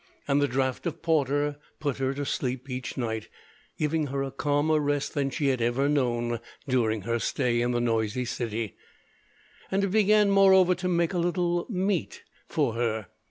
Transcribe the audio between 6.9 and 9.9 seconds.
her stay in the noisy city; and it